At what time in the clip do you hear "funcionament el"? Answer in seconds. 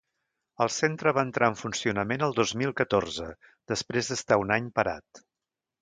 1.59-2.35